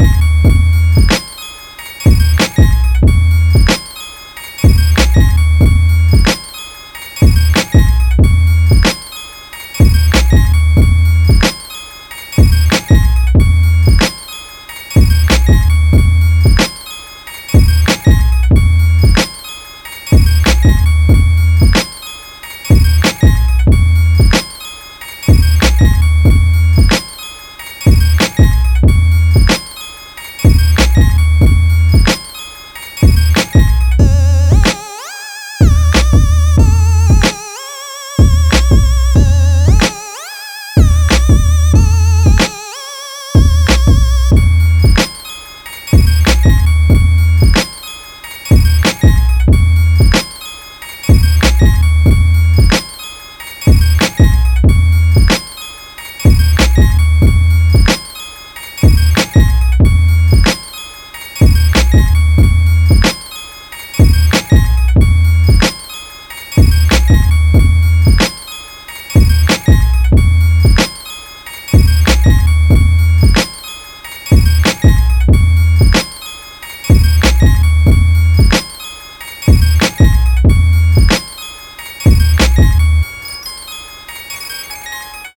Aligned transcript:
you 0.00 0.31